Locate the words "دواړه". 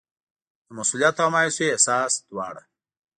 2.29-2.63